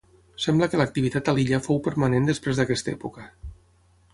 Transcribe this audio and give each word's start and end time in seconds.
Sembla 0.45 0.69
que 0.71 0.77
l'activitat 0.81 1.29
a 1.33 1.35
l'illa 1.39 1.61
fou 1.67 1.81
permanent 1.89 2.27
després 2.31 2.63
d'aquesta 2.63 2.95
època. 2.99 3.29